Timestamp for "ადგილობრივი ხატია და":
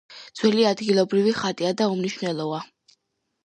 0.69-1.91